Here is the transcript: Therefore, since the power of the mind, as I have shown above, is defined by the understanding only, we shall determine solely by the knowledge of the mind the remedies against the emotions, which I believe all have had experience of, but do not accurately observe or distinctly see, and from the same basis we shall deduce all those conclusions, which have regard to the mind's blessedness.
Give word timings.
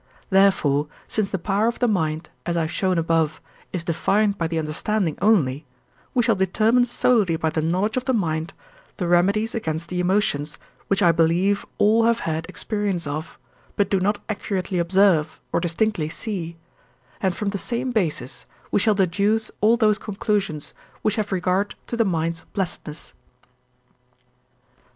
Therefore, 0.31 0.87
since 1.07 1.29
the 1.29 1.37
power 1.37 1.67
of 1.67 1.77
the 1.77 1.87
mind, 1.87 2.31
as 2.47 2.57
I 2.57 2.61
have 2.61 2.71
shown 2.71 2.97
above, 2.97 3.39
is 3.71 3.83
defined 3.83 4.35
by 4.35 4.47
the 4.47 4.57
understanding 4.57 5.15
only, 5.21 5.63
we 6.15 6.23
shall 6.23 6.33
determine 6.33 6.85
solely 6.85 7.35
by 7.35 7.51
the 7.51 7.61
knowledge 7.61 7.97
of 7.97 8.05
the 8.05 8.13
mind 8.13 8.55
the 8.97 9.07
remedies 9.07 9.53
against 9.53 9.89
the 9.89 9.99
emotions, 9.99 10.57
which 10.87 11.03
I 11.03 11.11
believe 11.11 11.67
all 11.77 12.05
have 12.05 12.21
had 12.21 12.47
experience 12.49 13.05
of, 13.05 13.37
but 13.75 13.91
do 13.91 13.99
not 13.99 14.19
accurately 14.27 14.79
observe 14.79 15.39
or 15.51 15.59
distinctly 15.59 16.09
see, 16.09 16.57
and 17.21 17.35
from 17.35 17.51
the 17.51 17.59
same 17.59 17.91
basis 17.91 18.47
we 18.71 18.79
shall 18.79 18.95
deduce 18.95 19.51
all 19.61 19.77
those 19.77 19.99
conclusions, 19.99 20.73
which 21.03 21.17
have 21.17 21.31
regard 21.31 21.75
to 21.85 21.95
the 21.95 22.05
mind's 22.05 22.43
blessedness. 22.53 23.13